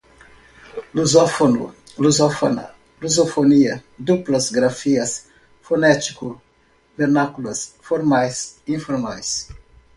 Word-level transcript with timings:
lusófono, 0.93 1.75
lusófona, 1.99 2.65
lusofonia, 3.01 3.83
duplas 3.99 4.51
grafias, 4.51 5.27
fonético, 5.61 6.41
vernáculas, 6.97 7.75
formais, 7.83 8.57
informais 8.65 9.49